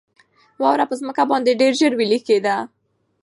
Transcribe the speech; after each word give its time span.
واوره 0.61 0.85
په 0.89 0.95
مځکه 1.07 1.23
باندې 1.31 1.59
ډېره 1.59 1.77
ژر 1.79 1.91
ویلي 1.95 2.19
کېده. 2.27 2.55